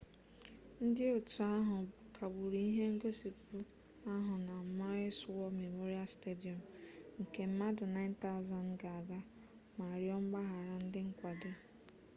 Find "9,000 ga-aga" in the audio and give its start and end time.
7.93-9.19